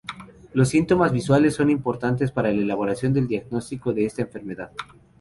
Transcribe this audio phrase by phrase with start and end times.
[0.53, 4.71] Los síntomas visuales son importantes para la elaboración del diagnóstico de esta enfermedad.